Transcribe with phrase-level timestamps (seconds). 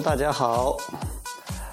[0.00, 0.76] 大家好，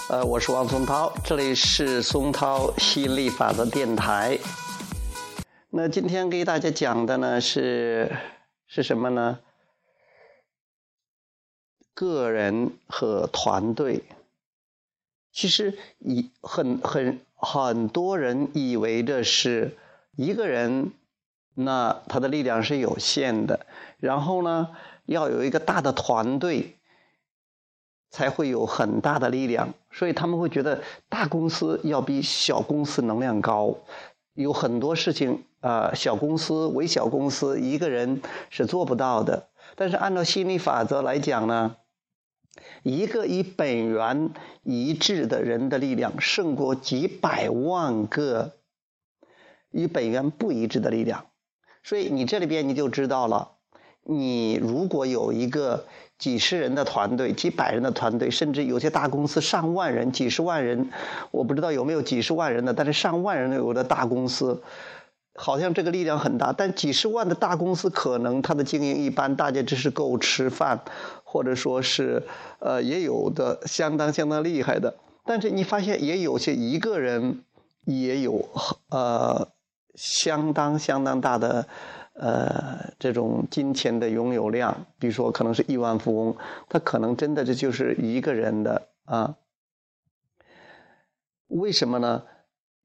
[0.10, 4.38] 呃，我是王松涛，这里是松涛吸引力法则电台。
[5.70, 8.12] 那今天给大家讲的呢是
[8.68, 9.40] 是什么呢？
[11.94, 14.04] 个人和团队。
[15.32, 19.78] 其实以很很很多人以为的是
[20.18, 20.92] 一个人，
[21.56, 23.66] 那他的力量是有限的，
[23.98, 26.76] 然后呢要有一个大的团队。
[28.12, 33.76] 才会有很大的力量，所以他们会觉得大公司要比小公司能量高。
[34.34, 39.50] 有很多事情啊，小公司、为小公司一个人是做不到的。
[39.76, 41.76] 但是按照心理法则来讲呢，
[42.82, 44.32] 一个与本源
[44.64, 48.54] 一致的人的力量胜过几百万个
[49.70, 51.28] 与本源不一致的力量。
[51.84, 53.52] 所以你这里边你就知道了，
[54.04, 55.86] 你如果有一个。
[56.20, 60.90] 几十人的团队，几百人的团队，甚至有些大公司上万人、几十万人，
[61.32, 64.62] 我不知道有没有几十万人的，但是上万人有的大公司，
[65.34, 66.52] 好像这个力量很大。
[66.52, 70.82] 但几十万的大公司可能它的经营一般，大家只是够吃饭，
[71.24, 72.22] 或者说是
[72.60, 74.96] 呃也有的相当相当厉害的。
[75.24, 77.46] 但是你发现也有些一个人
[77.86, 78.50] 也有
[78.90, 79.48] 呃
[79.96, 81.66] 相当相当大的。
[82.20, 86.36] 呃，这种金钱的拥有量，比如说可能是亿万富翁，
[86.68, 89.36] 他可能真的这就是一个人的啊？
[91.48, 92.24] 为什么呢？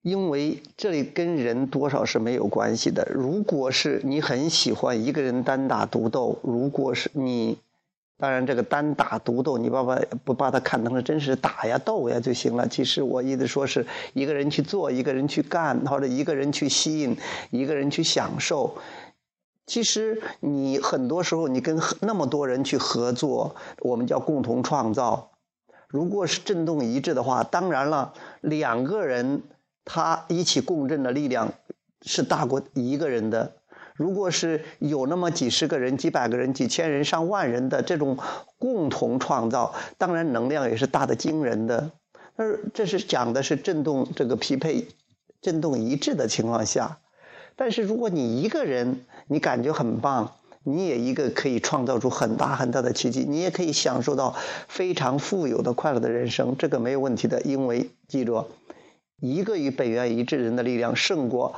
[0.03, 3.09] 因为这里跟人多少是没有关系的。
[3.11, 7.59] 如果是你很喜欢一个人单打独斗，如果是你，
[8.19, 12.69] 当然这个单打独斗，你把把不把它看成是真是打呀斗呀就行了。
[12.69, 17.17] 其实我意思说是一个人去做，一个人去干，或者一个人去吸引，
[17.51, 18.77] 一个人去享受。
[19.67, 25.31] 其实你很多时候你跟那么多人去合作，我们叫共同创造。
[25.89, 29.43] 如果是振动一致的话，当然了，两个人
[29.85, 31.53] 他一起共振的力量
[32.03, 33.57] 是大过一个人的。
[33.95, 38.19] 如果是有那么几十个人、几百个人、几千人、上万人的这种
[38.59, 41.93] 共同创造，当然能量也是大的惊人的。
[42.35, 44.89] 而这是讲的是振动这个匹配、
[45.41, 46.99] 振动一致的情况下。
[47.57, 54.35] 但是如果你一个人，你感觉很棒，你也一个可以创造出很大很大的奇迹，你也可以享受到
[54.67, 57.41] 非常富有的快乐的人生，这个没有问题的。
[57.43, 58.47] 因为记住，
[59.21, 61.55] 一个与本源一致人的力量胜过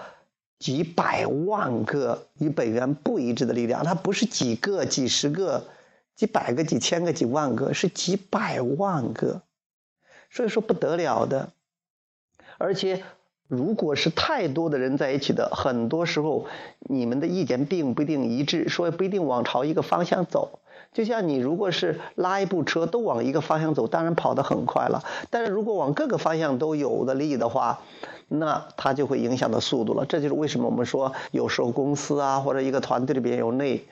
[0.59, 3.83] 几百万个与本源不一致的力量。
[3.83, 5.65] 它不是几个、几十个、
[6.15, 9.41] 几百个、几千个、几万个，是几百万个，
[10.31, 11.53] 所以说不得了的，
[12.59, 13.03] 而且。
[13.49, 16.47] 如果是太多的人在一起的，很多时候
[16.81, 20.59] 你们的意见并不一定一致，所以不一定往朝一个方向走。
[20.93, 25.05] 就像你如果是拉一部车都往一个方向走，当然跑得很快了。
[25.31, 27.81] 但是如果往各个方向都有的力的话，
[28.29, 30.07] 那它就会影响到速度了。
[30.07, 33.85] 这就是为什么我们说有时候公司啊或者一个团队里边有内。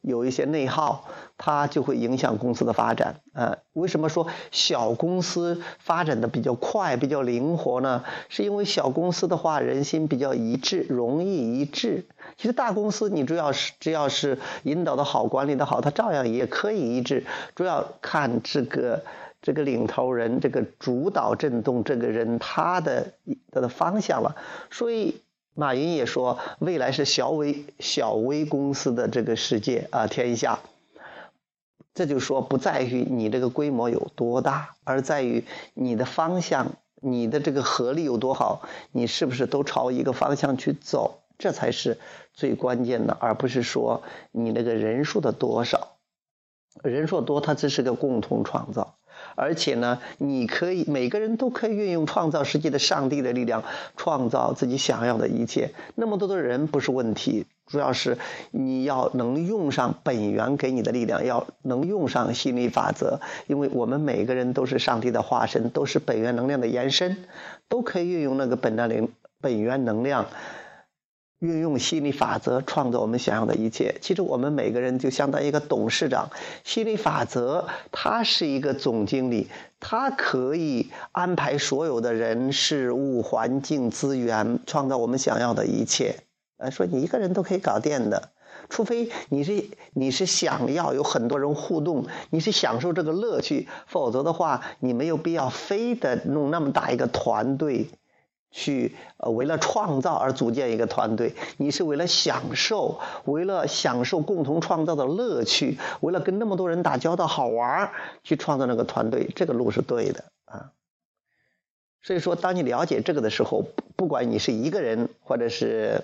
[0.00, 1.04] 有一些内耗，
[1.38, 3.20] 它就会影响公司的发展。
[3.34, 8.02] 呃，为什么说小公司发展的比较快、比较灵活呢？
[8.28, 12.04] 是因为小公司的话，人心比较一致，容易一致。
[12.36, 17.24] 其实大公司，你主要是只要是引导的好、管理的好，它照样也可以一致。
[17.54, 19.04] 主要看这个
[19.40, 23.12] 这个领头人、这个主导震动这个人他的
[23.52, 24.34] 他的方向了。
[24.70, 25.22] 所以。
[25.54, 30.60] 马云也说，未来是小微小微公司的这个世界啊，天下。
[31.94, 38.62] 这就说不在于你这个规模有多大，而在于你的方向，你的这个合力有多好，
[38.92, 41.98] 你是不是都朝一个方向去走，这才是
[42.32, 45.96] 最关键的，而不是说你那个人数的多少。
[46.82, 48.91] 人数多，它只是个共同创造。
[49.34, 53.62] 而且呢，你可以每个人都可以运用创造世界的上帝的力量，
[53.96, 55.70] 创造自己想要的一切。
[55.94, 58.18] 那么多的人不是问题，主要是
[58.50, 63.20] 你要能用上本源给你的力量，要能用上心理法则。
[63.46, 67.16] 因为我们每个人都是上帝的化身，都是本源能量的延伸，
[67.68, 69.08] 都可以运用那个本能灵
[69.40, 70.26] 本源能量。
[71.42, 73.96] 运用心理法则创造我们想要的一切。
[74.00, 76.30] 其实我们每个人就相当于一个董事长，
[76.62, 79.48] 心理法则他是一个总经理，
[79.80, 86.14] 他可以安排所有的人事物、环境、资源，创造我们想要的一切。
[86.58, 88.30] 呃，说你一个人都可以搞定的，
[88.68, 89.64] 除非你是
[89.94, 97.88] 你是想要有很多人互动，你是享受这个乐趣，否则的话，你没有必要非得弄那么大一个团队。
[98.52, 107.90] 去呃为了创造而组建一个团队，你是为了享受，为了享受共同创造的乐趣，为了跟那么多人打交道好玩
[108.22, 110.70] 去创造那个团队，这个路是对的啊。
[112.02, 113.64] 所以说，当你了解这个的时候，
[113.96, 116.02] 不管你是一个人，或者是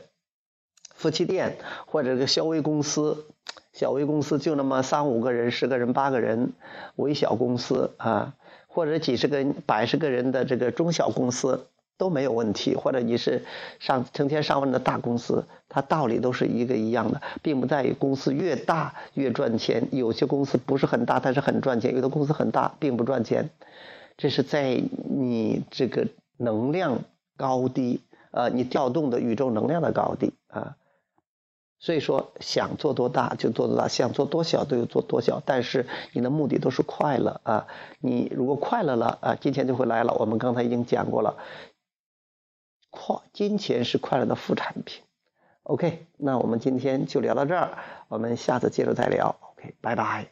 [0.94, 3.26] 夫妻店，或者是个小微公司，
[3.72, 6.52] 小微公司就那么三五个人、十个人、八个人，
[6.94, 8.34] 微小公司啊，
[8.68, 11.66] 或者几十个、百十个人的这个中小公司
[11.98, 13.44] 都没有问题，或者你是
[13.80, 23.50] 上成千上万的大公司，它道理都是一个一样的，并不在于公司越大越赚钱，有些公司不是很大，但是很赚钱；有的公司很大，并不赚钱。
[24.16, 26.06] 这是在你这个
[26.36, 27.00] 能量
[27.36, 28.00] 高低，
[28.30, 30.76] 呃，你调动的宇宙能量的高低啊。
[31.80, 37.68] 所以说，想做多大就做多大，想做多小都有做多小，但是你的目的都是快乐啊。
[38.00, 40.12] 你如果快乐了啊，金钱就会来了。
[40.14, 41.36] 我们刚才已经讲过了，
[43.08, 45.02] 快金钱是快乐的副产品。
[45.62, 47.78] OK，那我们今天就聊到这儿，
[48.08, 49.34] 我们下次接着再聊。
[49.56, 50.28] OK，拜拜。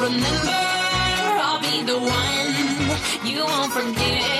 [0.00, 4.37] Remember, I'll be the one you won't forget.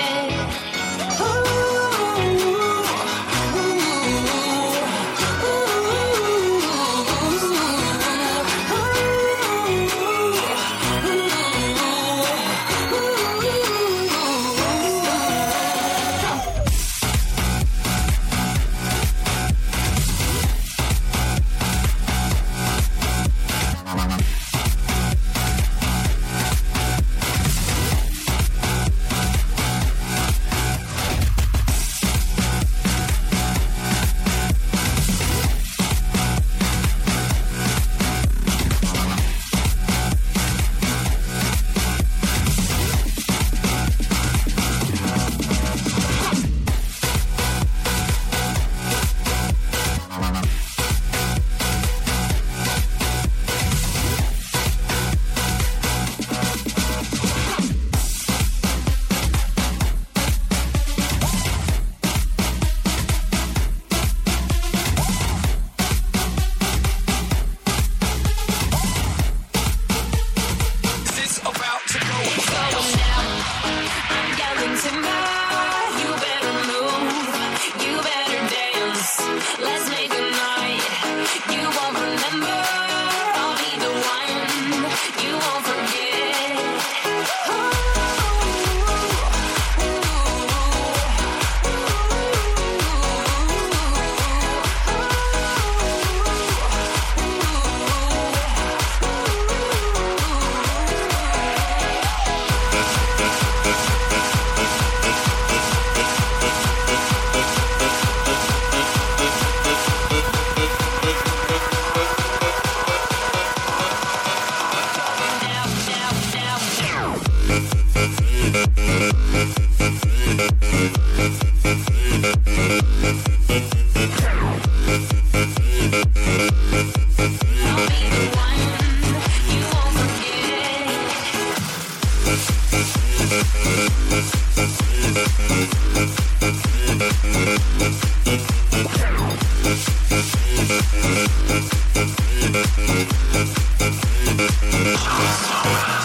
[144.95, 145.98] Crossover.